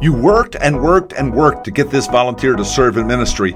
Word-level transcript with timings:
You 0.00 0.14
worked 0.14 0.56
and 0.58 0.80
worked 0.82 1.12
and 1.12 1.30
worked 1.30 1.64
to 1.64 1.70
get 1.70 1.90
this 1.90 2.06
volunteer 2.06 2.56
to 2.56 2.64
serve 2.64 2.96
in 2.96 3.06
ministry, 3.06 3.54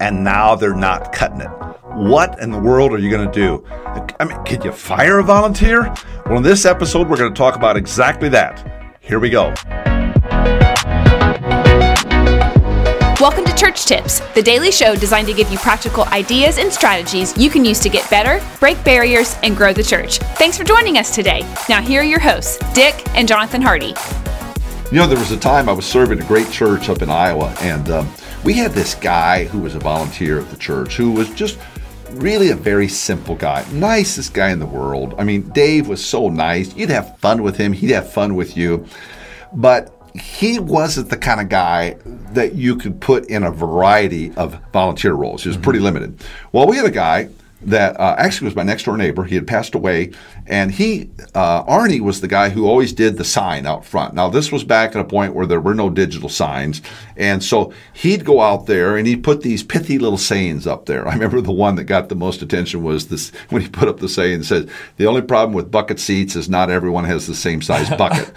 and 0.00 0.24
now 0.24 0.54
they're 0.54 0.74
not 0.74 1.12
cutting 1.12 1.42
it. 1.42 1.50
What 1.92 2.40
in 2.40 2.50
the 2.50 2.58
world 2.58 2.94
are 2.94 2.98
you 2.98 3.10
going 3.10 3.30
to 3.30 3.32
do? 3.32 3.62
I 4.18 4.24
mean, 4.24 4.42
could 4.44 4.64
you 4.64 4.72
fire 4.72 5.18
a 5.18 5.22
volunteer? 5.22 5.92
Well, 6.24 6.38
in 6.38 6.42
this 6.42 6.64
episode, 6.64 7.10
we're 7.10 7.18
going 7.18 7.34
to 7.34 7.36
talk 7.36 7.56
about 7.56 7.76
exactly 7.76 8.30
that. 8.30 8.96
Here 9.00 9.20
we 9.20 9.28
go. 9.28 9.52
Welcome 13.20 13.44
to 13.44 13.54
Church 13.54 13.84
Tips, 13.84 14.20
the 14.34 14.42
daily 14.42 14.72
show 14.72 14.96
designed 14.96 15.26
to 15.26 15.34
give 15.34 15.52
you 15.52 15.58
practical 15.58 16.04
ideas 16.06 16.56
and 16.56 16.72
strategies 16.72 17.36
you 17.36 17.50
can 17.50 17.66
use 17.66 17.80
to 17.80 17.90
get 17.90 18.08
better, 18.08 18.42
break 18.60 18.82
barriers, 18.82 19.36
and 19.42 19.54
grow 19.58 19.74
the 19.74 19.82
church. 19.82 20.20
Thanks 20.38 20.56
for 20.56 20.64
joining 20.64 20.96
us 20.96 21.14
today. 21.14 21.40
Now, 21.68 21.82
here 21.82 22.00
are 22.00 22.04
your 22.04 22.18
hosts, 22.18 22.56
Dick 22.72 23.06
and 23.14 23.28
Jonathan 23.28 23.60
Hardy. 23.60 23.94
You 24.92 24.98
know, 24.98 25.06
there 25.06 25.18
was 25.18 25.30
a 25.30 25.38
time 25.38 25.70
I 25.70 25.72
was 25.72 25.86
serving 25.86 26.20
a 26.20 26.26
great 26.26 26.50
church 26.50 26.90
up 26.90 27.00
in 27.00 27.08
Iowa, 27.08 27.56
and 27.62 27.88
um, 27.88 28.12
we 28.44 28.52
had 28.52 28.72
this 28.72 28.94
guy 28.94 29.44
who 29.44 29.60
was 29.60 29.74
a 29.74 29.78
volunteer 29.78 30.38
at 30.38 30.50
the 30.50 30.56
church 30.58 30.98
who 30.98 31.12
was 31.12 31.30
just 31.30 31.58
really 32.10 32.50
a 32.50 32.54
very 32.54 32.88
simple 32.88 33.34
guy, 33.34 33.64
nicest 33.72 34.34
guy 34.34 34.50
in 34.50 34.58
the 34.58 34.66
world. 34.66 35.14
I 35.16 35.24
mean, 35.24 35.48
Dave 35.48 35.88
was 35.88 36.04
so 36.04 36.28
nice. 36.28 36.76
You'd 36.76 36.90
have 36.90 37.16
fun 37.20 37.42
with 37.42 37.56
him, 37.56 37.72
he'd 37.72 37.88
have 37.88 38.12
fun 38.12 38.34
with 38.34 38.54
you. 38.54 38.86
But 39.54 39.98
he 40.14 40.58
wasn't 40.58 41.08
the 41.08 41.16
kind 41.16 41.40
of 41.40 41.48
guy 41.48 41.96
that 42.34 42.54
you 42.54 42.76
could 42.76 43.00
put 43.00 43.30
in 43.30 43.44
a 43.44 43.50
variety 43.50 44.34
of 44.34 44.60
volunteer 44.74 45.14
roles. 45.14 45.42
He 45.42 45.48
was 45.48 45.56
pretty 45.56 45.78
limited. 45.78 46.22
Well, 46.52 46.66
we 46.66 46.76
had 46.76 46.84
a 46.84 46.90
guy 46.90 47.30
that 47.64 47.98
uh, 47.98 48.14
actually 48.18 48.46
was 48.46 48.56
my 48.56 48.62
next 48.62 48.84
door 48.84 48.96
neighbor. 48.96 49.24
He 49.24 49.34
had 49.34 49.46
passed 49.46 49.74
away, 49.74 50.12
and 50.46 50.72
he 50.72 51.10
uh, 51.34 51.64
Arnie 51.64 52.00
was 52.00 52.20
the 52.20 52.28
guy 52.28 52.48
who 52.48 52.66
always 52.66 52.92
did 52.92 53.16
the 53.16 53.24
sign 53.24 53.66
out 53.66 53.84
front. 53.84 54.14
Now 54.14 54.28
this 54.28 54.50
was 54.50 54.64
back 54.64 54.94
at 54.94 55.00
a 55.00 55.04
point 55.04 55.34
where 55.34 55.46
there 55.46 55.60
were 55.60 55.74
no 55.74 55.90
digital 55.90 56.28
signs, 56.28 56.82
and 57.16 57.42
so 57.42 57.72
he'd 57.92 58.24
go 58.24 58.40
out 58.40 58.66
there 58.66 58.96
and 58.96 59.06
he'd 59.06 59.22
put 59.24 59.42
these 59.42 59.62
pithy 59.62 59.98
little 59.98 60.18
sayings 60.18 60.66
up 60.66 60.86
there. 60.86 61.06
I 61.12 61.12
remember 61.12 61.40
the 61.40 61.52
one 61.52 61.76
that 61.76 61.84
got 61.84 62.08
the 62.08 62.14
most 62.14 62.42
attention 62.42 62.82
was 62.82 63.08
this 63.08 63.30
when 63.50 63.62
he 63.62 63.68
put 63.68 63.88
up 63.88 64.00
the 64.00 64.08
saying 64.08 64.40
that 64.40 64.44
says, 64.44 64.70
"The 64.96 65.06
only 65.06 65.22
problem 65.22 65.54
with 65.54 65.70
bucket 65.70 66.00
seats 66.00 66.36
is 66.36 66.48
not 66.48 66.70
everyone 66.70 67.04
has 67.04 67.26
the 67.26 67.34
same 67.34 67.62
size 67.62 67.88
bucket." 67.96 68.32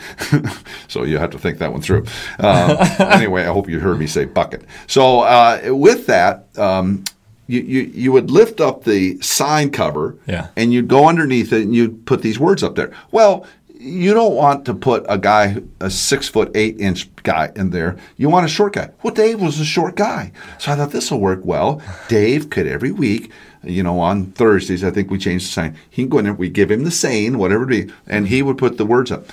so 0.87 1.03
you 1.03 1.17
have 1.17 1.31
to 1.31 1.39
think 1.39 1.57
that 1.59 1.71
one 1.71 1.81
through. 1.81 2.05
Uh, 2.39 2.95
anyway, 2.99 3.43
I 3.43 3.53
hope 3.53 3.69
you 3.69 3.79
heard 3.79 3.99
me 3.99 4.07
say 4.07 4.25
bucket. 4.25 4.65
So 4.87 5.21
uh, 5.21 5.61
with 5.65 6.05
that. 6.07 6.47
Um, 6.57 7.03
you, 7.47 7.61
you, 7.61 7.81
you 7.81 8.11
would 8.11 8.31
lift 8.31 8.59
up 8.59 8.83
the 8.83 9.19
sign 9.21 9.69
cover 9.71 10.17
Yeah. 10.27 10.47
and 10.55 10.73
you'd 10.73 10.87
go 10.87 11.07
underneath 11.07 11.53
it 11.53 11.61
and 11.63 11.75
you'd 11.75 12.05
put 12.05 12.21
these 12.21 12.39
words 12.39 12.63
up 12.63 12.75
there. 12.75 12.91
Well, 13.11 13.45
you 13.77 14.13
don't 14.15 14.33
want 14.35 14.65
to 14.65 14.73
put 14.73 15.05
a 15.07 15.17
guy, 15.17 15.57
a 15.79 15.89
six 15.91 16.27
foot 16.27 16.49
eight 16.55 16.79
inch 16.79 17.13
guy 17.23 17.51
in 17.55 17.69
there. 17.69 17.97
You 18.17 18.29
want 18.29 18.45
a 18.45 18.49
short 18.49 18.73
guy. 18.73 18.89
Well, 19.03 19.13
Dave 19.13 19.39
was 19.39 19.59
a 19.59 19.65
short 19.65 19.95
guy. 19.95 20.31
So 20.57 20.71
I 20.71 20.75
thought 20.75 20.91
this 20.91 21.11
will 21.11 21.19
work 21.19 21.41
well. 21.43 21.81
Dave 22.07 22.49
could 22.49 22.65
every 22.67 22.91
week, 22.91 23.31
you 23.63 23.83
know, 23.83 23.99
on 23.99 24.31
Thursdays, 24.31 24.83
I 24.83 24.89
think 24.91 25.11
we 25.11 25.19
changed 25.19 25.45
the 25.47 25.51
sign. 25.51 25.77
He 25.89 26.01
can 26.03 26.09
go 26.09 26.17
in 26.17 26.25
there, 26.25 26.33
we 26.33 26.49
give 26.49 26.71
him 26.71 26.83
the 26.83 26.89
saying, 26.91 27.37
whatever 27.37 27.63
it 27.63 27.87
be, 27.87 27.93
and 28.07 28.27
he 28.27 28.41
would 28.41 28.57
put 28.57 28.77
the 28.77 28.85
words 28.87 29.11
up. 29.11 29.27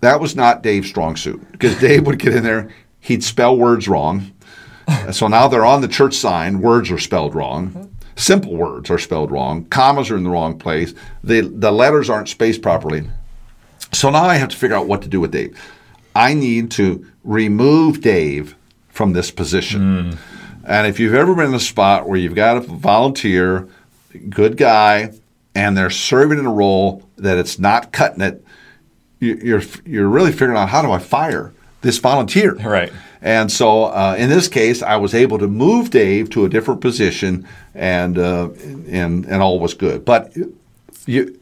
That 0.00 0.20
was 0.20 0.36
not 0.36 0.62
Dave's 0.62 0.88
strong 0.88 1.16
suit 1.16 1.50
because 1.52 1.78
Dave 1.80 2.06
would 2.06 2.18
get 2.18 2.34
in 2.34 2.42
there, 2.42 2.68
he'd 3.00 3.24
spell 3.24 3.56
words 3.56 3.88
wrong. 3.88 4.32
so 5.12 5.28
now 5.28 5.48
they're 5.48 5.64
on 5.64 5.80
the 5.80 5.88
church 5.88 6.14
sign, 6.14 6.60
words 6.60 6.90
are 6.90 6.98
spelled 6.98 7.34
wrong. 7.34 7.90
Simple 8.16 8.54
words 8.54 8.90
are 8.90 8.98
spelled 8.98 9.30
wrong. 9.30 9.64
Commas 9.66 10.10
are 10.10 10.16
in 10.16 10.22
the 10.24 10.30
wrong 10.30 10.58
place. 10.58 10.94
The, 11.24 11.40
the 11.40 11.72
letters 11.72 12.08
aren't 12.08 12.28
spaced 12.28 12.62
properly. 12.62 13.08
So 13.92 14.10
now 14.10 14.24
I 14.24 14.36
have 14.36 14.50
to 14.50 14.56
figure 14.56 14.76
out 14.76 14.86
what 14.86 15.02
to 15.02 15.08
do 15.08 15.20
with 15.20 15.32
Dave. 15.32 15.60
I 16.14 16.34
need 16.34 16.70
to 16.72 17.04
remove 17.24 18.00
Dave 18.00 18.54
from 18.88 19.12
this 19.14 19.30
position. 19.32 20.10
Hmm. 20.12 20.16
And 20.66 20.86
if 20.86 21.00
you've 21.00 21.14
ever 21.14 21.34
been 21.34 21.46
in 21.46 21.54
a 21.54 21.60
spot 21.60 22.08
where 22.08 22.18
you've 22.18 22.34
got 22.36 22.56
a 22.56 22.60
volunteer, 22.60 23.68
good 24.30 24.56
guy, 24.56 25.12
and 25.54 25.76
they're 25.76 25.90
serving 25.90 26.38
in 26.38 26.46
a 26.46 26.52
role 26.52 27.02
that 27.16 27.36
it's 27.36 27.58
not 27.58 27.92
cutting 27.92 28.20
it, 28.22 28.44
you- 29.20 29.40
you're 29.42 29.62
you're 29.84 30.08
really 30.08 30.32
figuring 30.32 30.56
out 30.56 30.68
how 30.68 30.82
do 30.82 30.90
I 30.92 30.98
fire 30.98 31.52
this 31.82 31.98
volunteer? 31.98 32.54
Right. 32.54 32.92
And 33.24 33.50
so 33.50 33.84
uh, 33.84 34.14
in 34.18 34.28
this 34.28 34.48
case, 34.48 34.82
I 34.82 34.96
was 34.96 35.14
able 35.14 35.38
to 35.38 35.48
move 35.48 35.88
Dave 35.88 36.28
to 36.30 36.44
a 36.44 36.48
different 36.48 36.82
position, 36.82 37.48
and 37.74 38.18
uh, 38.18 38.50
and 38.86 39.24
and 39.24 39.42
all 39.42 39.58
was 39.58 39.72
good. 39.72 40.04
But 40.04 40.36
you 41.06 41.40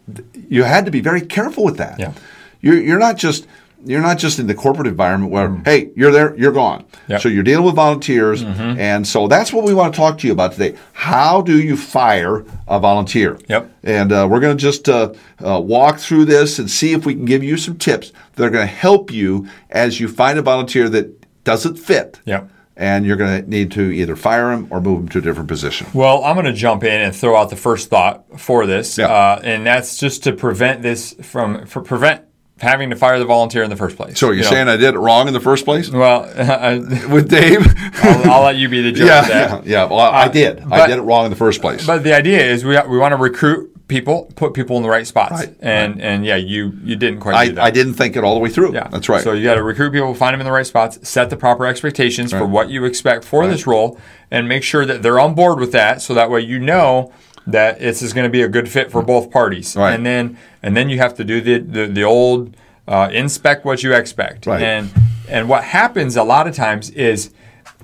you 0.48 0.62
had 0.62 0.84
to 0.84 0.92
be 0.92 1.00
very 1.00 1.20
careful 1.20 1.64
with 1.64 1.78
that. 1.78 1.98
Yeah. 1.98 2.12
You're 2.60 2.80
you're 2.80 3.00
not 3.00 3.16
just 3.16 3.48
you're 3.84 4.00
not 4.00 4.18
just 4.18 4.38
in 4.38 4.46
the 4.46 4.54
corporate 4.54 4.86
environment 4.86 5.32
where 5.32 5.60
hey 5.64 5.90
you're 5.96 6.12
there 6.12 6.36
you're 6.36 6.52
gone. 6.52 6.84
Yep. 7.08 7.20
So 7.20 7.28
you're 7.28 7.42
dealing 7.42 7.64
with 7.64 7.74
volunteers, 7.74 8.42
and 8.42 9.04
so 9.04 9.26
that's 9.26 9.52
what 9.52 9.64
we 9.64 9.74
want 9.74 9.92
to 9.92 9.98
talk 9.98 10.18
to 10.18 10.26
you 10.28 10.32
about 10.32 10.52
today. 10.52 10.78
How 10.92 11.42
do 11.42 11.60
you 11.60 11.76
fire 11.76 12.44
a 12.68 12.78
volunteer? 12.78 13.40
Yep. 13.48 13.72
And 13.82 14.12
uh, 14.12 14.28
we're 14.30 14.38
going 14.38 14.56
to 14.56 14.60
just 14.60 14.88
uh, 14.88 15.14
uh, 15.44 15.60
walk 15.60 15.98
through 15.98 16.26
this 16.26 16.60
and 16.60 16.70
see 16.70 16.92
if 16.92 17.04
we 17.04 17.14
can 17.14 17.24
give 17.24 17.42
you 17.42 17.56
some 17.56 17.76
tips 17.76 18.12
that 18.34 18.44
are 18.44 18.50
going 18.50 18.68
to 18.68 18.72
help 18.72 19.10
you 19.10 19.48
as 19.70 19.98
you 19.98 20.06
find 20.06 20.38
a 20.38 20.42
volunteer 20.42 20.88
that 20.88 21.21
doesn't 21.44 21.76
fit. 21.76 22.20
Yeah. 22.24 22.44
And 22.76 23.04
you're 23.04 23.16
going 23.16 23.42
to 23.44 23.48
need 23.50 23.70
to 23.72 23.82
either 23.82 24.16
fire 24.16 24.50
him 24.50 24.66
or 24.70 24.80
move 24.80 25.00
him 25.00 25.08
to 25.10 25.18
a 25.18 25.20
different 25.20 25.48
position. 25.48 25.86
Well, 25.92 26.24
I'm 26.24 26.34
going 26.34 26.46
to 26.46 26.54
jump 26.54 26.84
in 26.84 27.00
and 27.02 27.14
throw 27.14 27.36
out 27.36 27.50
the 27.50 27.56
first 27.56 27.90
thought 27.90 28.24
for 28.40 28.64
this, 28.66 28.96
Yeah. 28.96 29.08
uh, 29.08 29.40
and 29.44 29.66
that's 29.66 29.98
just 29.98 30.24
to 30.24 30.32
prevent 30.32 30.80
this 30.82 31.14
from 31.22 31.66
for 31.66 31.82
prevent 31.82 32.22
having 32.60 32.90
to 32.90 32.96
fire 32.96 33.18
the 33.18 33.24
volunteer 33.24 33.62
in 33.64 33.70
the 33.70 33.76
first 33.76 33.96
place. 33.96 34.18
So 34.18 34.26
you're 34.28 34.36
You 34.36 34.42
know? 34.44 34.50
saying 34.50 34.68
I 34.68 34.76
did 34.76 34.94
it 34.94 34.98
wrong 34.98 35.26
in 35.26 35.34
the 35.34 35.40
first 35.40 35.64
place 35.64 35.90
Well, 35.90 36.24
I, 36.36 36.78
with 37.10 37.28
Dave? 37.28 37.60
I'll, 38.04 38.30
I'll 38.30 38.42
let 38.44 38.56
you 38.56 38.68
be 38.68 38.80
the 38.82 38.92
judge 38.92 39.06
yeah, 39.08 39.20
of 39.22 39.28
that. 39.28 39.66
yeah, 39.66 39.82
yeah. 39.82 39.84
Well, 39.90 39.98
I 39.98 40.26
Uh, 40.26 40.28
did. 40.28 40.60
I 40.70 40.86
did 40.86 40.96
it 40.98 41.02
wrong 41.02 41.24
in 41.26 41.30
the 41.30 41.36
first 41.36 41.60
place. 41.60 41.84
But 41.86 42.04
the 42.04 42.14
idea 42.14 42.40
is 42.42 42.64
we 42.64 42.78
we 42.88 42.98
want 42.98 43.12
to 43.12 43.16
recruit 43.16 43.71
people, 43.88 44.32
put 44.36 44.54
people 44.54 44.76
in 44.76 44.82
the 44.82 44.88
right 44.88 45.06
spots, 45.06 45.32
Right, 45.32 45.56
and 45.60 46.00
and 46.00 46.24
yeah, 46.24 46.36
you 46.36 46.72
you 46.82 46.96
didn't 46.96 47.20
quite 47.20 47.34
I, 47.34 47.48
do 47.48 47.54
that. 47.54 47.64
I 47.64 47.70
didn't 47.70 47.94
think 47.94 48.16
it 48.16 48.24
all 48.24 48.34
the 48.34 48.40
way 48.40 48.48
through. 48.48 48.74
Yeah, 48.74 48.88
That's 48.88 49.08
right. 49.08 49.22
So 49.22 49.32
you 49.32 49.44
got 49.44 49.54
to 49.54 49.62
recruit 49.62 49.92
people, 49.92 50.14
find 50.14 50.34
them 50.34 50.40
in 50.40 50.46
the 50.46 50.52
right 50.52 50.66
spots, 50.66 51.06
set 51.08 51.30
the 51.30 51.36
proper 51.36 51.66
expectations 51.66 52.32
for 52.32 52.46
what 52.46 52.70
you 52.70 52.84
expect 52.84 53.24
for 53.24 53.46
this 53.46 53.66
role, 53.66 53.98
and 54.30 54.48
make 54.48 54.62
sure 54.62 54.86
that 54.86 55.02
they're 55.02 55.20
on 55.20 55.34
board 55.34 55.58
with 55.60 55.72
that. 55.72 56.02
So 56.02 56.14
that 56.14 56.30
way 56.30 56.40
you 56.40 56.58
know 56.58 57.12
that 57.46 57.80
this 57.80 58.02
is 58.02 58.12
going 58.12 58.24
to 58.24 58.30
be 58.30 58.42
a 58.42 58.48
good 58.48 58.68
fit 58.68 58.90
for 58.90 59.02
both 59.02 59.30
parties. 59.30 59.76
Right. 59.76 59.92
And 59.94 60.06
then 60.06 60.38
and 60.62 60.76
then 60.76 60.88
you 60.88 60.98
have 60.98 61.14
to 61.16 61.24
do 61.24 61.40
the 61.40 61.58
the, 61.58 61.86
the 61.86 62.04
old 62.04 62.56
uh, 62.86 63.10
inspect 63.12 63.64
what 63.64 63.82
you 63.82 63.94
expect. 63.94 64.46
Right. 64.46 64.62
And 64.62 64.90
and 65.28 65.48
what 65.48 65.64
happens 65.64 66.16
a 66.16 66.22
lot 66.24 66.46
of 66.46 66.54
times 66.54 66.90
is 66.90 67.30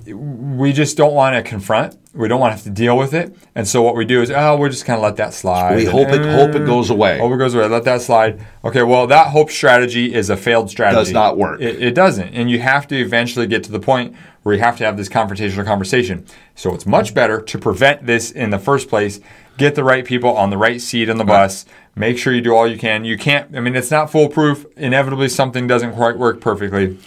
we 0.07 0.73
just 0.73 0.97
don't 0.97 1.15
want 1.15 1.37
to 1.37 1.49
confront. 1.49 1.97
We 2.19 2.27
don't 2.27 2.41
want 2.41 2.51
to 2.51 2.57
have 2.57 2.65
to 2.65 2.71
deal 2.71 2.99
with 2.99 3.15
it. 3.15 3.37
And 3.55 3.67
so 3.67 3.81
what 3.83 3.95
we 3.95 4.05
do 4.05 4.21
is, 4.21 4.31
oh, 4.31 4.57
we'll 4.57 4.71
just 4.71 4.85
kind 4.85 4.97
of 4.97 5.05
let 5.05 5.17
that 5.17 5.33
slide. 5.33 5.77
we 5.77 5.85
hope 5.85 6.09
it 6.09 6.21
hope 6.21 6.55
it 6.55 6.67
goes 6.67 6.91
away. 6.91 7.19
Hope 7.19 7.33
it 7.33 7.37
goes 7.37 7.55
away. 7.55 7.69
Let 7.69 7.85
that 7.85 8.03
slide. 8.03 8.45
Okay, 8.65 8.83
well, 8.83 9.07
that 9.07 9.29
hope 9.29 9.51
strategy 9.51 10.13
is 10.13 10.29
a 10.29 10.37
failed 10.37 10.69
strategy. 10.69 10.99
Does 10.99 11.13
not 11.13 11.39
work. 11.39 11.61
It, 11.61 11.81
it 11.81 11.95
doesn't. 11.95 12.35
And 12.35 12.51
you 12.51 12.59
have 12.59 12.89
to 12.89 12.97
eventually 12.97 13.47
get 13.47 13.63
to 13.65 13.73
the 13.73 13.79
point 13.81 14.17
where 14.43 14.55
you 14.55 14.61
have 14.61 14.77
to 14.79 14.85
have 14.85 14.97
this 14.97 15.09
confrontational 15.09 15.65
conversation. 15.65 16.27
So 16.55 16.75
it's 16.75 16.87
much 16.87 17.15
better 17.15 17.41
to 17.41 17.59
prevent 17.59 18.07
this 18.07 18.31
in 18.31 18.51
the 18.51 18.59
first 18.59 18.89
place. 18.89 19.21
Get 19.57 19.75
the 19.75 19.85
right 19.85 20.05
people 20.05 20.37
on 20.37 20.51
the 20.51 20.59
right 20.59 20.81
seat 20.81 21.09
on 21.09 21.19
the 21.19 21.25
bus. 21.25 21.67
Make 21.95 22.17
sure 22.19 22.33
you 22.33 22.41
do 22.41 22.55
all 22.55 22.67
you 22.67 22.79
can. 22.79 23.05
You 23.05 23.19
can't, 23.19 23.57
I 23.57 23.61
mean, 23.61 23.77
it's 23.77 23.91
not 23.91 24.11
foolproof. 24.11 24.65
Inevitably, 24.77 25.29
something 25.29 25.67
doesn't 25.67 25.95
quite 25.95 26.17
work 26.17 26.41
perfectly. 26.41 26.99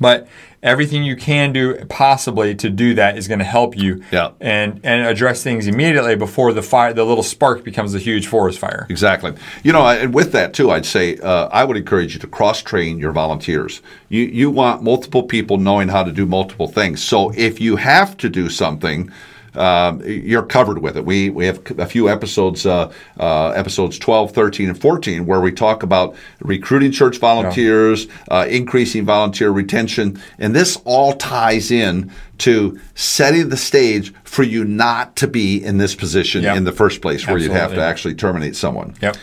But 0.00 0.26
everything 0.62 1.04
you 1.04 1.14
can 1.16 1.52
do 1.52 1.84
possibly 1.88 2.54
to 2.54 2.68
do 2.70 2.94
that 2.94 3.16
is 3.16 3.28
going 3.28 3.38
to 3.38 3.44
help 3.44 3.76
you 3.76 4.02
Yeah. 4.10 4.30
and 4.40 4.80
and 4.82 5.06
address 5.06 5.42
things 5.42 5.66
immediately 5.66 6.16
before 6.16 6.52
the 6.52 6.62
fire 6.62 6.92
the 6.92 7.04
little 7.04 7.22
spark 7.22 7.64
becomes 7.64 7.94
a 7.94 7.98
huge 7.98 8.26
forest 8.26 8.58
fire. 8.58 8.86
Exactly. 8.90 9.32
You 9.62 9.72
know, 9.72 9.86
and 9.86 10.12
with 10.14 10.32
that 10.32 10.52
too, 10.54 10.70
I'd 10.70 10.86
say 10.86 11.16
uh, 11.18 11.48
I 11.52 11.64
would 11.64 11.76
encourage 11.76 12.14
you 12.14 12.20
to 12.20 12.26
cross 12.26 12.62
train 12.62 12.98
your 12.98 13.12
volunteers. 13.12 13.82
You 14.08 14.22
you 14.24 14.50
want 14.50 14.82
multiple 14.82 15.22
people 15.22 15.58
knowing 15.58 15.88
how 15.88 16.02
to 16.02 16.12
do 16.12 16.26
multiple 16.26 16.68
things. 16.68 17.02
So 17.02 17.30
if 17.36 17.60
you 17.60 17.76
have 17.76 18.16
to 18.18 18.28
do 18.28 18.48
something. 18.48 19.10
Um, 19.54 20.02
you're 20.04 20.42
covered 20.42 20.78
with 20.78 20.96
it. 20.96 21.04
We 21.04 21.30
we 21.30 21.46
have 21.46 21.60
a 21.78 21.86
few 21.86 22.08
episodes, 22.08 22.66
uh, 22.66 22.92
uh, 23.18 23.48
episodes 23.50 23.98
12, 23.98 24.32
13, 24.32 24.68
and 24.68 24.80
14, 24.80 25.26
where 25.26 25.40
we 25.40 25.52
talk 25.52 25.82
about 25.82 26.14
recruiting 26.40 26.92
church 26.92 27.18
volunteers, 27.18 28.06
uh, 28.30 28.46
increasing 28.48 29.04
volunteer 29.04 29.50
retention, 29.50 30.20
and 30.38 30.54
this 30.54 30.78
all 30.84 31.14
ties 31.14 31.70
in 31.70 32.10
to 32.38 32.78
setting 32.94 33.48
the 33.48 33.56
stage 33.56 34.14
for 34.24 34.42
you 34.42 34.64
not 34.64 35.16
to 35.16 35.26
be 35.26 35.62
in 35.62 35.78
this 35.78 35.94
position 35.94 36.42
Yep. 36.42 36.56
in 36.56 36.64
the 36.64 36.72
first 36.72 37.02
place, 37.02 37.26
where 37.26 37.36
you'd 37.38 37.50
have 37.52 37.74
to 37.74 37.82
actually 37.82 38.14
terminate 38.14 38.56
someone. 38.56 38.94
Yep. 39.02 39.16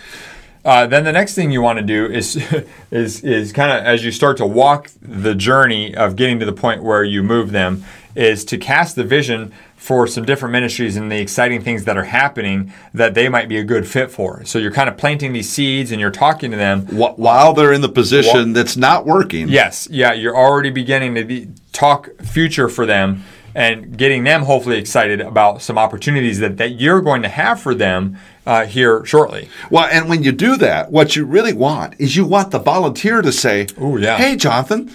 Uh, 0.68 0.86
then 0.86 1.06
the 1.06 1.14
next 1.14 1.34
thing 1.34 1.50
you 1.50 1.62
want 1.62 1.80
to 1.80 1.86
do 1.86 2.06
is 2.06 2.36
is 2.92 3.24
is 3.24 3.54
kind 3.54 3.72
of 3.72 3.86
as 3.86 4.04
you 4.04 4.12
start 4.12 4.36
to 4.36 4.46
walk 4.46 4.92
the 5.02 5.34
journey 5.34 5.96
of 5.96 6.18
getting 6.18 6.40
to 6.40 6.46
the 6.46 6.52
point 6.52 6.84
where 6.84 7.06
you 7.06 7.24
move 7.24 7.52
them 7.52 7.86
is 8.16 8.44
to 8.44 8.58
cast 8.58 8.98
the 8.98 9.04
vision 9.04 9.54
for 9.78 10.06
some 10.08 10.25
different 10.25 10.52
ministries 10.52 10.98
and 10.98 11.10
the 11.10 11.19
exciting 11.22 11.62
things 11.62 11.86
that 11.86 11.96
are 11.96 12.04
happening 12.04 12.74
that 12.94 13.14
they 13.14 13.30
might 13.30 13.48
be 13.48 13.58
a 13.58 13.64
good 13.64 13.88
fit 13.88 14.12
for. 14.12 14.44
So 14.44 14.60
you're 14.60 14.72
kind 14.72 14.90
of 14.90 14.98
planting 14.98 15.31
these 15.31 15.50
seeds 15.50 15.92
and 15.92 16.02
you're 16.02 16.12
talking 16.12 16.52
to 16.52 16.58
them 16.58 16.86
While 16.88 17.54
they're 17.54 17.72
in 17.72 17.80
the 17.80 17.88
position 17.88 18.52
that's 18.52 18.75
not 18.75 19.06
working. 19.06 19.48
Yes, 19.48 19.88
yeah, 19.90 20.12
you're 20.12 20.36
already 20.36 20.72
beginning 20.72 21.16
to 21.16 21.24
be, 21.24 21.48
talk 21.72 22.10
future 22.22 22.68
for 22.68 22.86
them 22.86 23.24
and 23.56 23.98
getting 23.98 24.24
them 24.24 24.44
hopefully 24.44 24.78
excited 24.78 25.22
about 25.22 25.62
some 25.62 25.78
opportunities 25.78 26.40
that, 26.40 26.58
that 26.58 26.80
you're 26.80 27.02
going 27.02 27.22
to 27.22 27.30
have 27.30 27.60
for 27.60 27.74
them 27.74 28.18
uh, 28.47 28.65
here 28.65 29.05
shortly. 29.05 29.49
Well, 29.69 29.88
and 29.91 30.07
when 30.09 30.23
you 30.23 30.31
do 30.31 30.55
that, 30.57 30.89
what 30.91 31.15
you 31.15 31.25
really 31.25 31.53
want 31.53 31.95
is 31.99 32.15
you 32.15 32.25
want 32.25 32.51
the 32.51 32.59
volunteer 32.59 33.21
to 33.21 33.31
say, 33.31 33.67
Ooh, 33.81 33.97
yeah. 33.99 34.17
"Hey, 34.17 34.38
Jonathan, 34.38 34.89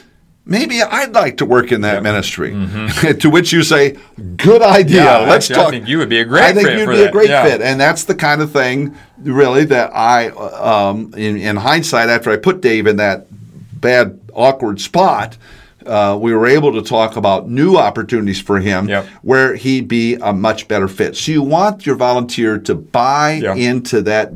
maybe 0.47 0.83
I'd 0.83 1.13
like 1.13 1.37
to 1.37 1.45
work 1.45 1.71
in 1.71 1.83
that 1.83 2.03
ministry." 2.03 2.51
to 3.21 3.29
which 3.29 3.53
you 3.53 3.63
say, 3.63 3.99
"Good 4.37 4.63
idea. 4.63 5.03
Mm-hmm. 5.03 5.23
Yeah, 5.25 5.31
Let's 5.31 5.51
actually, 5.51 5.55
I 5.61 5.65
talk." 5.65 5.71
think 5.73 5.89
you 5.89 5.99
would 5.99 6.09
be 6.09 6.21
a 6.21 6.25
great 6.25 6.45
I 6.45 6.53
think 6.55 6.71
you'd 6.71 6.89
be 6.89 7.03
a 7.03 7.13
great 7.13 7.29
Yeah. 7.29 7.45
fit, 7.45 7.61
and 7.61 7.79
that's 7.79 8.05
the 8.05 8.15
kind 8.15 8.41
of 8.41 8.51
thing, 8.53 8.97
really, 9.19 9.65
that 9.67 9.95
I, 9.95 10.29
um, 10.31 11.13
in, 11.17 11.37
in 11.37 11.57
hindsight, 11.57 12.09
after 12.09 12.31
I 12.31 12.39
put 12.39 12.63
Dave 12.63 12.87
in 12.87 12.97
that 12.97 13.27
bad, 13.79 14.19
awkward 14.33 14.81
spot. 14.81 15.37
Uh, 15.87 16.17
we 16.21 16.33
were 16.35 16.47
able 16.47 16.73
to 16.73 16.83
talk 16.83 17.17
about 17.17 17.49
new 17.49 17.77
opportunities 17.77 18.41
for 18.41 18.61
him 18.61 18.89
Yep. 18.89 19.07
where 19.23 19.55
he'd 19.57 19.89
be 19.89 20.15
a 20.17 20.33
much 20.33 20.69
better 20.69 20.89
fit. 20.89 21.17
So 21.17 21.33
you 21.33 21.43
want 21.43 21.85
your 21.87 21.97
volunteer 21.97 22.59
to 22.59 22.75
buy 22.75 23.41
Yeah. 23.43 23.55
into 23.55 24.03
that 24.03 24.33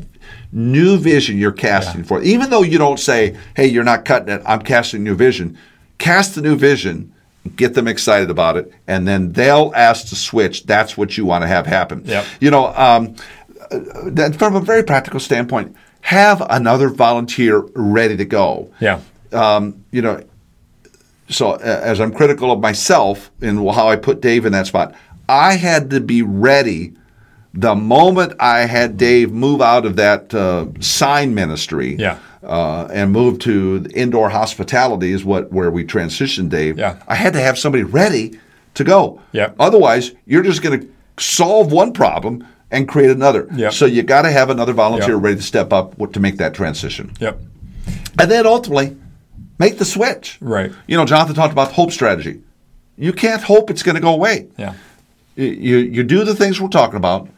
new 0.52 0.96
vision 0.98 1.38
you're 1.38 1.52
casting 1.52 2.02
for. 2.04 2.22
Even 2.22 2.50
though 2.50 2.62
you 2.62 2.78
don't 2.78 2.98
say, 3.00 3.34
"Hey, 3.54 3.66
you're 3.66 3.84
not 3.84 4.04
cutting 4.04 4.28
it. 4.34 4.42
I'm 4.46 4.60
casting 4.60 5.02
new 5.04 5.14
vision." 5.14 5.56
Cast 5.98 6.34
the 6.34 6.42
new 6.42 6.56
vision, 6.56 7.10
get 7.56 7.74
them 7.74 7.88
excited 7.88 8.28
about 8.30 8.56
it, 8.56 8.70
and 8.86 9.06
then 9.08 9.32
they'll 9.32 9.72
ask 9.74 10.08
to 10.08 10.16
switch. 10.16 10.66
That's 10.66 10.96
what 10.96 11.16
you 11.16 11.24
want 11.24 11.42
to 11.42 11.48
have 11.48 11.66
happen. 11.66 12.02
Yep. 12.04 12.24
You 12.40 12.50
know, 12.50 12.72
um, 12.76 13.14
uh, 13.70 13.78
that 14.06 14.36
from 14.36 14.54
a 14.56 14.60
very 14.60 14.82
practical 14.82 15.20
standpoint, 15.20 15.74
have 16.02 16.42
another 16.50 16.88
volunteer 16.88 17.64
ready 17.74 18.16
to 18.16 18.24
go. 18.24 18.68
Yeah. 18.80 18.98
Um, 19.32 19.74
you 19.90 20.02
know, 20.02 20.20
so 21.28 21.52
uh, 21.52 21.58
as 21.58 22.00
I'm 22.00 22.12
critical 22.12 22.50
of 22.50 22.60
myself 22.60 23.30
in 23.40 23.56
how 23.68 23.88
I 23.88 23.96
put 23.96 24.20
Dave 24.20 24.46
in 24.46 24.52
that 24.52 24.66
spot, 24.66 24.94
I 25.28 25.54
had 25.54 25.90
to 25.90 26.00
be 26.00 26.22
ready 26.22 26.94
the 27.52 27.74
moment 27.74 28.34
I 28.38 28.60
had 28.60 28.96
Dave 28.96 29.32
move 29.32 29.62
out 29.62 29.86
of 29.86 29.96
that 29.96 30.32
uh, 30.34 30.66
sign 30.80 31.34
ministry. 31.34 31.96
Yeah. 31.96 32.18
Uh, 32.42 32.86
and 32.92 33.10
move 33.10 33.40
to 33.40 33.80
the 33.80 33.90
indoor 33.90 34.28
hospitality 34.28 35.10
is 35.10 35.24
what 35.24 35.50
where 35.50 35.68
we 35.68 35.84
transitioned 35.84 36.48
Dave. 36.48 36.78
Yeah. 36.78 37.02
I 37.08 37.16
had 37.16 37.32
to 37.32 37.40
have 37.40 37.58
somebody 37.58 37.82
ready 37.82 38.38
to 38.74 38.84
go. 38.84 39.20
Yep. 39.32 39.56
Otherwise, 39.58 40.12
you're 40.26 40.44
just 40.44 40.62
going 40.62 40.80
to 40.80 40.88
solve 41.18 41.72
one 41.72 41.92
problem 41.92 42.46
and 42.70 42.86
create 42.86 43.10
another. 43.10 43.48
Yep. 43.52 43.72
So 43.72 43.86
you 43.86 44.04
got 44.04 44.22
to 44.22 44.30
have 44.30 44.48
another 44.50 44.72
volunteer 44.72 45.14
Yep. 45.14 45.22
ready 45.24 45.36
to 45.36 45.42
step 45.42 45.72
up 45.72 45.96
to 46.12 46.20
make 46.20 46.36
that 46.36 46.54
transition. 46.54 47.12
Yep. 47.18 47.40
And 48.20 48.30
then 48.30 48.46
ultimately, 48.46 48.96
make 49.58 49.78
the 49.78 49.84
switch. 49.84 50.38
Right. 50.40 50.72
You 50.86 50.96
know, 50.96 51.04
Jonathan 51.04 51.34
talked 51.34 51.52
about 51.52 51.72
hope 51.72 51.92
strategy. 51.92 52.42
You 52.96 53.12
can't 53.12 53.42
hope 53.42 53.70
it's 53.70 53.82
going 53.82 53.94
to 53.96 54.00
go 54.00 54.12
away. 54.14 54.48
Yeah. 54.56 54.74
You, 55.36 55.46
you, 55.46 55.76
you 55.78 56.02
do 56.02 56.24
the 56.24 56.34
things 56.34 56.60
we're 56.60 56.68
talking 56.68 56.96
about, 56.96 57.28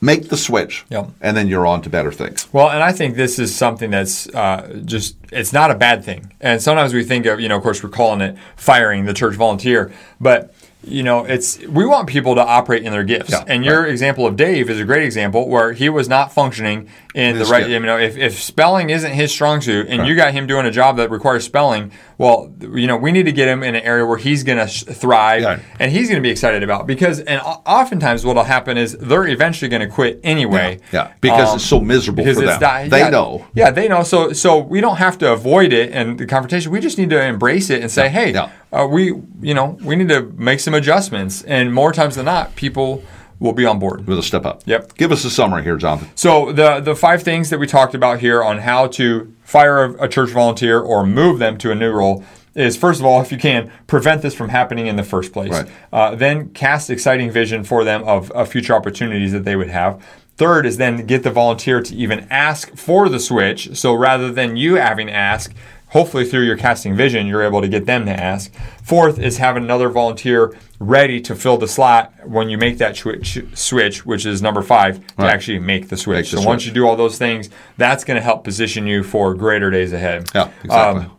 make 0.00 0.28
the 0.28 0.36
switch, 0.36 0.84
Yep. 0.88 1.10
and 1.20 1.36
then 1.36 1.48
you're 1.48 1.66
on 1.66 1.82
to 1.82 1.90
better 1.90 2.12
things. 2.12 2.46
Well, 2.52 2.70
and 2.70 2.82
I 2.82 2.92
think 2.92 3.16
this 3.16 3.38
is 3.38 3.54
something 3.54 3.90
that's 3.90 4.28
uh, 4.28 4.80
just, 4.84 5.16
it's 5.32 5.52
not 5.52 5.70
a 5.70 5.74
bad 5.74 6.04
thing. 6.04 6.32
And 6.40 6.62
sometimes 6.62 6.94
we 6.94 7.04
think 7.04 7.26
of, 7.26 7.40
you 7.40 7.48
know, 7.48 7.56
of 7.56 7.62
course, 7.62 7.82
we're 7.82 7.90
calling 7.90 8.20
it 8.20 8.36
firing 8.56 9.04
the 9.04 9.12
church 9.14 9.34
volunteer, 9.34 9.92
but, 10.20 10.54
you 10.82 11.02
know, 11.02 11.24
it's, 11.24 11.58
we 11.66 11.84
want 11.84 12.08
people 12.08 12.34
to 12.36 12.40
operate 12.42 12.84
in 12.84 12.92
their 12.92 13.04
gifts. 13.04 13.30
Yeah, 13.30 13.44
and 13.46 13.64
your 13.64 13.86
example 13.86 14.26
of 14.26 14.36
Dave 14.36 14.70
is 14.70 14.80
a 14.80 14.84
great 14.84 15.02
example 15.02 15.48
where 15.48 15.72
he 15.72 15.88
was 15.90 16.08
not 16.08 16.32
functioning 16.32 16.88
in 17.14 17.36
His 17.36 17.48
the 17.48 17.52
right, 17.52 17.60
gift. 17.60 17.70
you 17.70 17.80
know, 17.80 17.98
if, 17.98 18.16
if 18.16 18.40
spelling 18.40 18.88
isn't 18.88 19.12
his 19.12 19.30
strong 19.30 19.60
suit 19.60 19.88
and 19.88 20.06
you 20.06 20.16
got 20.16 20.32
him 20.32 20.46
doing 20.46 20.64
a 20.64 20.70
job 20.70 20.96
that 20.96 21.10
requires 21.10 21.44
spelling, 21.44 21.92
well, 22.18 22.52
you 22.60 22.86
know, 22.86 22.96
we 22.96 23.12
need 23.12 23.24
to 23.24 23.32
get 23.32 23.46
him 23.48 23.62
in 23.62 23.74
an 23.74 23.82
area 23.82 24.06
where 24.06 24.16
he's 24.16 24.42
going 24.44 24.58
to 24.58 24.66
thrive 24.66 25.42
Yeah. 25.42 25.58
and 25.78 25.92
he's 25.92 26.08
going 26.08 26.22
to 26.22 26.26
be 26.26 26.30
excited 26.30 26.62
about 26.62 26.86
because, 26.86 27.20
and 27.20 27.40
oftentimes 27.42 28.24
what'll 28.24 28.44
happen 28.44 28.78
is 28.78 28.96
they're 28.98 29.26
eventually 29.26 29.68
going 29.68 29.82
to 29.82 29.88
quit 29.88 30.20
anyway. 30.22 30.78
Yeah, 30.92 31.12
because 31.20 31.50
Um, 31.50 31.56
it's 31.56 31.66
so 31.66 31.80
miserable 31.80 32.24
for 32.24 32.30
it's 32.30 32.38
them. 32.38 32.46
not- 32.60 32.90
they 32.90 33.00
yeah, 33.00 33.10
know. 33.10 33.46
Yeah, 33.54 33.70
they 33.70 33.88
know. 33.88 34.02
So 34.02 34.32
so 34.32 34.58
we 34.58 34.80
don't 34.80 34.96
have 34.96 35.18
to 35.18 35.32
avoid 35.32 35.72
it 35.72 35.92
and 35.92 36.18
the 36.18 36.26
confrontation. 36.26 36.70
We 36.72 36.80
just 36.80 36.96
need 36.96 37.10
to 37.10 37.22
embrace 37.22 37.68
it 37.70 37.82
and 37.82 37.90
say, 37.90 38.08
hey, 38.08 38.32
yeah. 38.32 38.50
Uh, 38.72 38.86
we 38.90 39.06
you 39.40 39.54
know 39.54 39.78
we 39.82 39.96
need 39.96 40.08
to 40.08 40.22
make 40.36 40.60
some 40.60 40.74
adjustments. 40.74 41.42
And 41.42 41.72
more 41.74 41.92
times 41.92 42.16
than 42.16 42.26
not, 42.26 42.56
people 42.56 43.02
will 43.38 43.52
be 43.54 43.64
on 43.64 43.78
board. 43.78 44.06
With 44.06 44.18
a 44.18 44.22
step 44.22 44.44
up. 44.44 44.62
Yep. 44.66 44.94
Give 44.94 45.10
us 45.10 45.24
a 45.24 45.30
summary 45.30 45.62
here, 45.62 45.76
Jonathan. 45.76 46.10
So 46.14 46.52
the 46.52 46.80
the 46.80 46.94
five 46.94 47.22
things 47.22 47.50
that 47.50 47.58
we 47.58 47.66
talked 47.66 47.94
about 47.94 48.20
here 48.20 48.42
on 48.42 48.58
how 48.58 48.86
to 48.88 49.34
fire 49.42 49.84
a, 49.84 50.04
a 50.04 50.08
church 50.08 50.30
volunteer 50.30 50.80
or 50.80 51.04
move 51.04 51.38
them 51.38 51.58
to 51.58 51.70
a 51.70 51.74
new 51.74 51.90
role 51.90 52.24
is 52.54 52.76
first 52.76 53.00
of 53.00 53.06
all, 53.06 53.20
if 53.20 53.30
you 53.30 53.38
can, 53.38 53.70
prevent 53.86 54.22
this 54.22 54.34
from 54.34 54.48
happening 54.48 54.86
in 54.86 54.96
the 54.96 55.04
first 55.04 55.32
place. 55.32 55.50
Right. 55.50 55.68
Uh, 55.92 56.14
then 56.14 56.50
cast 56.50 56.90
exciting 56.90 57.30
vision 57.30 57.64
for 57.64 57.84
them 57.84 58.02
of, 58.04 58.30
of 58.32 58.48
future 58.48 58.74
opportunities 58.74 59.32
that 59.32 59.44
they 59.44 59.56
would 59.56 59.70
have. 59.70 60.04
Third 60.36 60.66
is 60.66 60.76
then 60.76 61.06
get 61.06 61.22
the 61.22 61.30
volunteer 61.30 61.82
to 61.82 61.94
even 61.94 62.26
ask 62.30 62.74
for 62.74 63.08
the 63.08 63.20
switch. 63.20 63.76
So 63.76 63.94
rather 63.94 64.32
than 64.32 64.56
you 64.56 64.76
having 64.76 65.08
to 65.08 65.12
ask, 65.12 65.54
hopefully 65.90 66.24
through 66.24 66.42
your 66.44 66.56
casting 66.56 66.94
vision, 66.96 67.26
you're 67.26 67.42
able 67.42 67.60
to 67.60 67.68
get 67.68 67.86
them 67.86 68.06
to 68.06 68.12
ask. 68.12 68.52
Fourth 68.82 69.18
is 69.18 69.38
have 69.38 69.56
another 69.56 69.88
volunteer 69.88 70.56
ready 70.78 71.20
to 71.20 71.34
fill 71.34 71.58
the 71.58 71.68
slot 71.68 72.12
when 72.26 72.48
you 72.48 72.56
make 72.58 72.78
that 72.78 72.96
switch, 72.96 73.38
switch 73.54 74.06
which 74.06 74.24
is 74.26 74.40
number 74.40 74.62
five, 74.62 74.96
to 74.98 75.02
Right. 75.18 75.32
actually 75.32 75.58
make 75.58 75.88
the 75.88 75.96
switch. 75.96 76.26
Make 76.26 76.30
the 76.30 76.42
so 76.42 76.48
once 76.48 76.64
you 76.66 76.72
do 76.72 76.86
all 76.88 76.96
those 76.96 77.18
things, 77.18 77.50
that's 77.76 78.02
going 78.04 78.16
to 78.16 78.22
help 78.22 78.44
position 78.44 78.86
you 78.86 79.02
for 79.02 79.34
greater 79.34 79.70
days 79.70 79.92
ahead. 79.92 80.28
Yeah, 80.34 80.48
exactly. 80.64 81.02
Um, 81.04 81.10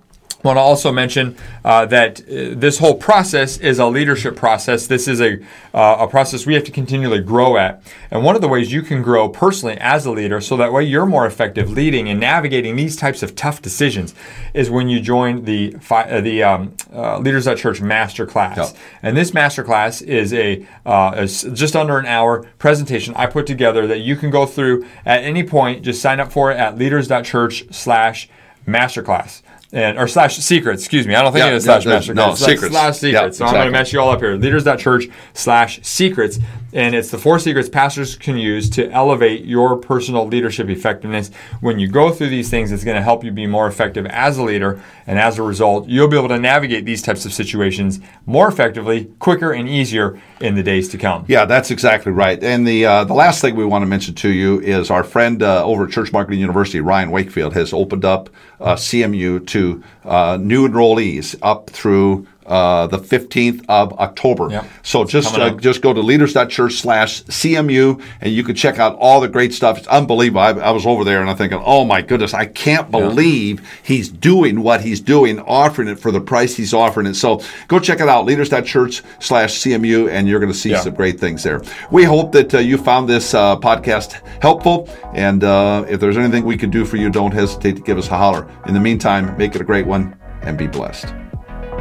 want 0.43 0.57
to 0.57 0.61
also 0.61 0.91
mention 0.91 1.35
uh, 1.63 1.85
that 1.87 2.21
uh, 2.21 2.55
this 2.55 2.79
whole 2.79 2.95
process 2.95 3.57
is 3.57 3.79
a 3.79 3.85
leadership 3.85 4.35
process. 4.35 4.87
This 4.87 5.07
is 5.07 5.21
a, 5.21 5.39
uh, 5.73 5.97
a 5.99 6.07
process 6.07 6.45
we 6.45 6.53
have 6.55 6.63
to 6.63 6.71
continually 6.71 7.19
grow 7.19 7.57
at. 7.57 7.83
And 8.09 8.23
one 8.23 8.35
of 8.35 8.41
the 8.41 8.47
ways 8.47 8.71
you 8.71 8.81
can 8.81 9.01
grow 9.01 9.29
personally 9.29 9.77
as 9.79 10.05
a 10.05 10.11
leader, 10.11 10.41
so 10.41 10.57
that 10.57 10.73
way 10.73 10.83
you're 10.83 11.05
more 11.05 11.25
effective 11.25 11.69
leading 11.69 12.09
and 12.09 12.19
navigating 12.19 12.75
these 12.75 12.95
types 12.95 13.23
of 13.23 13.35
tough 13.35 13.61
decisions, 13.61 14.15
is 14.53 14.69
when 14.69 14.89
you 14.89 14.99
join 14.99 15.45
the 15.45 15.71
fi- 15.79 16.09
uh, 16.09 16.21
the 16.21 16.43
um, 16.43 16.75
uh, 16.93 17.19
Leaders 17.19 17.47
at 17.47 17.57
Church 17.57 17.81
Master 17.81 18.25
Class. 18.25 18.73
And 19.03 19.15
this 19.15 19.33
master 19.33 19.63
class 19.63 20.01
is 20.01 20.33
a, 20.33 20.65
uh, 20.85 21.25
just 21.25 21.75
under 21.75 21.97
an 21.97 22.05
hour 22.05 22.43
presentation 22.57 23.13
I 23.15 23.27
put 23.27 23.45
together 23.47 23.87
that 23.87 23.99
you 23.99 24.15
can 24.15 24.29
go 24.29 24.45
through 24.45 24.85
at 25.05 25.23
any 25.23 25.43
point. 25.43 25.83
Just 25.83 26.01
sign 26.01 26.19
up 26.19 26.31
for 26.31 26.51
it 26.51 26.57
at 26.57 26.77
leaders.church 26.77 27.65
slash 27.71 28.29
masterclass. 28.67 29.41
And, 29.73 29.97
or 29.97 30.05
slash 30.07 30.35
secrets, 30.35 30.81
excuse 30.83 31.07
me. 31.07 31.15
I 31.15 31.21
don't 31.21 31.31
think 31.31 31.45
Yeah, 31.45 31.51
it 31.51 31.55
is 31.55 31.63
slash 31.63 31.85
there's- 31.85 32.07
masterclass. 32.09 32.15
no, 32.15 32.31
It's 32.31 32.43
secrets. 32.43 32.73
Slash 32.73 32.97
secrets. 32.97 33.39
Yeah, 33.39 33.45
so 33.45 33.45
I'm 33.45 33.53
going 33.53 33.65
to 33.67 33.71
mess 33.71 33.93
you 33.93 34.01
all 34.01 34.09
up 34.11 34.19
here. 34.19 34.35
Leaders.church 34.35 35.05
slash 35.33 35.79
secrets. 35.83 36.39
And 36.73 36.93
it's 36.95 37.09
the 37.09 37.17
four 37.17 37.39
secrets 37.39 37.69
pastors 37.69 38.15
can 38.17 38.37
use 38.37 38.69
to 38.71 38.89
elevate 38.91 39.45
your 39.45 39.77
personal 39.77 40.25
leadership 40.27 40.69
effectiveness. 40.69 41.31
When 41.61 41.79
you 41.79 41.87
go 41.87 42.11
through 42.11 42.29
these 42.29 42.49
things, 42.49 42.71
it's 42.71 42.83
going 42.83 42.95
to 42.97 43.03
help 43.03 43.23
you 43.23 43.31
be 43.31 43.45
more 43.47 43.67
effective 43.67 44.05
as 44.07 44.37
a 44.37 44.43
leader. 44.43 44.81
And 45.07 45.17
as 45.19 45.37
a 45.37 45.43
result, 45.43 45.87
you'll 45.87 46.07
be 46.07 46.17
able 46.17 46.29
to 46.29 46.39
navigate 46.39 46.85
these 46.85 47.01
types 47.01 47.25
of 47.25 47.33
situations 47.33 47.99
more 48.25 48.47
effectively, 48.47 49.05
quicker, 49.19 49.51
and 49.51 49.67
easier 49.67 50.19
in 50.39 50.55
the 50.55 50.63
days 50.63 50.87
to 50.89 50.97
come. 50.97 51.25
Yeah, 51.27 51.43
that's 51.45 51.71
exactly 51.71 52.11
right. 52.13 52.41
And 52.41 52.65
the 52.67 52.85
uh, 52.85 53.03
the 53.03 53.13
last 53.13 53.41
thing 53.41 53.55
we 53.55 53.65
want 53.65 53.81
to 53.81 53.87
mention 53.87 54.15
to 54.15 54.29
you 54.29 54.59
is 54.61 54.89
our 54.89 55.03
friend 55.03 55.41
uh, 55.43 55.65
over 55.65 55.85
at 55.85 55.91
Church 55.91 56.13
Marketing 56.13 56.39
University, 56.39 56.79
Ryan 56.79 57.11
Wakefield, 57.11 57.53
has 57.53 57.73
opened 57.73 58.05
up 58.05 58.29
CMU 58.75 59.45
to 59.47 59.83
uh, 60.05 60.37
new 60.39 60.67
enrollees 60.67 61.35
up 61.41 61.69
through 61.69 62.27
uh, 62.45 62.87
the 62.87 62.97
15th 62.97 63.63
of 63.69 63.93
October. 63.99 64.49
Yep. 64.49 64.65
So 64.83 65.05
just 65.05 65.35
uh, 65.35 65.51
just 65.55 65.81
go 65.81 65.93
to 65.93 66.01
leaders.church 66.01 66.73
slash 66.73 67.23
CMU 67.23 68.01
and 68.21 68.33
you 68.33 68.43
can 68.43 68.55
check 68.55 68.79
out 68.79 68.95
all 68.97 69.21
the 69.21 69.27
great 69.27 69.53
stuff. 69.53 69.77
It's 69.77 69.87
unbelievable. 69.87 70.41
I, 70.41 70.49
I 70.51 70.71
was 70.71 70.85
over 70.85 71.03
there 71.03 71.21
and 71.21 71.29
I'm 71.29 71.37
thinking, 71.37 71.61
oh 71.63 71.85
my 71.85 72.01
goodness, 72.01 72.33
I 72.33 72.45
can't 72.45 72.89
believe 72.91 73.61
he's 73.83 74.09
doing 74.09 74.61
what 74.61 74.81
he's 74.81 74.99
doing, 74.99 75.39
offering 75.41 75.87
it 75.87 75.99
for 75.99 76.11
the 76.11 76.21
price 76.21 76.55
he's 76.55 76.73
offering 76.73 77.07
it. 77.07 77.15
So 77.15 77.41
go 77.67 77.79
check 77.79 77.99
it 77.99 78.09
out, 78.09 78.25
leaders.church 78.25 79.01
slash 79.19 79.53
CMU, 79.59 80.09
and 80.09 80.27
you're 80.27 80.39
going 80.39 80.51
to 80.51 80.57
see 80.57 80.71
Yeah. 80.71 80.81
some 80.81 80.93
great 80.95 81.19
things 81.19 81.43
there. 81.43 81.61
We 81.91 82.03
hope 82.03 82.31
that 82.33 82.53
uh, 82.53 82.59
you 82.59 82.77
found 82.77 83.07
this 83.07 83.33
uh, 83.33 83.57
podcast 83.59 84.13
helpful. 84.41 84.89
And 85.13 85.43
uh, 85.43 85.85
if 85.89 85.99
there's 85.99 86.17
anything 86.17 86.45
we 86.45 86.57
can 86.57 86.69
do 86.69 86.85
for 86.85 86.97
you, 86.97 87.09
don't 87.09 87.33
hesitate 87.33 87.75
to 87.75 87.81
give 87.81 87.97
us 87.97 88.07
a 88.07 88.17
holler. 88.17 88.49
In 88.67 88.73
the 88.73 88.79
meantime, 88.79 89.37
make 89.37 89.55
it 89.55 89.61
a 89.61 89.65
great 89.65 89.85
one 89.85 90.15
and 90.41 90.57
be 90.57 90.67
blessed. 90.67 91.13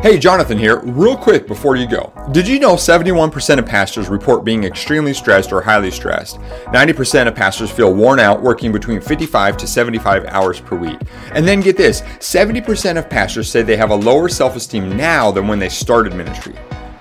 Hey, 0.03 0.19
Jonathan 0.19 0.57
here. 0.57 0.79
Real 0.79 1.15
quick 1.15 1.47
before 1.47 1.77
you 1.77 1.87
go. 1.87 2.11
Did 2.33 2.49
you 2.49 2.59
know 2.59 2.75
71% 2.75 3.59
of 3.59 3.67
pastors 3.67 4.09
report 4.09 4.47
being 4.47 4.65
extremely 4.65 5.13
stressed 5.13 5.53
or 5.53 5.61
highly 5.61 5.91
stressed? 5.91 6.39
90% 6.69 7.29
of 7.29 7.35
pastors 7.35 7.71
feel 7.71 7.93
worn 7.93 8.19
out 8.19 8.41
working 8.41 8.73
between 8.73 9.03
55 9.03 9.59
to 9.59 9.67
75 9.67 10.25
hours 10.25 10.59
per 10.59 10.75
week. 10.75 10.99
And 11.33 11.47
then 11.47 11.61
get 11.61 11.77
this 11.77 12.01
70% 12.01 12.97
of 12.97 13.11
pastors 13.11 13.51
say 13.51 13.61
they 13.61 13.77
have 13.77 13.91
a 13.91 13.95
lower 13.95 14.31
self 14.31 14.57
esteem 14.57 14.97
now 14.97 15.31
than 15.31 15.47
when 15.47 15.59
they 15.59 15.69
started 15.69 16.15
ministry. 16.15 16.55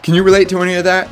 Can 0.04 0.14
you 0.14 0.22
relate 0.22 0.50
to 0.50 0.62
any 0.62 0.74
of 0.74 0.84
that? 0.84 1.08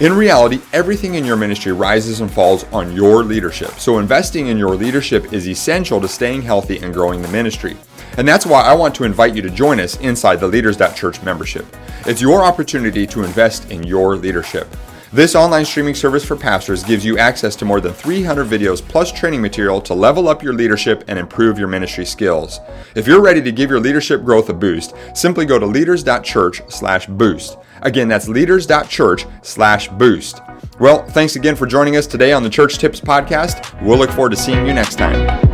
In 0.00 0.12
reality, 0.12 0.60
everything 0.72 1.14
in 1.14 1.24
your 1.24 1.36
ministry 1.36 1.70
rises 1.70 2.20
and 2.20 2.32
falls 2.32 2.64
on 2.72 2.96
your 2.96 3.22
leadership. 3.22 3.70
So, 3.78 3.98
investing 3.98 4.48
in 4.48 4.58
your 4.58 4.74
leadership 4.74 5.32
is 5.32 5.46
essential 5.46 6.00
to 6.00 6.08
staying 6.08 6.42
healthy 6.42 6.78
and 6.78 6.92
growing 6.92 7.22
the 7.22 7.28
ministry. 7.28 7.76
And 8.18 8.28
that's 8.28 8.46
why 8.46 8.62
I 8.62 8.74
want 8.74 8.94
to 8.96 9.04
invite 9.04 9.34
you 9.34 9.40
to 9.42 9.50
join 9.50 9.80
us 9.80 9.98
inside 10.00 10.40
the 10.40 10.48
Leaders.Church 10.48 11.22
membership. 11.22 11.64
It's 12.06 12.20
your 12.20 12.44
opportunity 12.44 13.06
to 13.06 13.24
invest 13.24 13.70
in 13.70 13.82
your 13.82 14.16
leadership. 14.16 14.68
This 15.12 15.34
online 15.34 15.64
streaming 15.66 15.94
service 15.94 16.24
for 16.24 16.36
pastors 16.36 16.82
gives 16.82 17.04
you 17.04 17.18
access 17.18 17.54
to 17.56 17.66
more 17.66 17.82
than 17.82 17.92
300 17.92 18.46
videos 18.46 18.80
plus 18.80 19.12
training 19.12 19.42
material 19.42 19.78
to 19.82 19.92
level 19.92 20.26
up 20.26 20.42
your 20.42 20.54
leadership 20.54 21.04
and 21.06 21.18
improve 21.18 21.58
your 21.58 21.68
ministry 21.68 22.06
skills. 22.06 22.60
If 22.94 23.06
you're 23.06 23.20
ready 23.20 23.42
to 23.42 23.52
give 23.52 23.68
your 23.68 23.78
leadership 23.78 24.24
growth 24.24 24.48
a 24.48 24.54
boost, 24.54 24.94
simply 25.14 25.44
go 25.44 25.58
to 25.58 25.66
leaders.church/boost. 25.66 27.58
Again, 27.82 28.08
that's 28.08 28.26
leaders.church/boost. 28.26 30.40
Well, 30.80 31.04
thanks 31.08 31.36
again 31.36 31.56
for 31.56 31.66
joining 31.66 31.96
us 31.96 32.06
today 32.06 32.32
on 32.32 32.42
the 32.42 32.48
Church 32.48 32.78
Tips 32.78 32.98
podcast. 32.98 33.82
We'll 33.82 33.98
look 33.98 34.12
forward 34.12 34.30
to 34.30 34.36
seeing 34.36 34.66
you 34.66 34.72
next 34.72 34.96
time. 34.96 35.51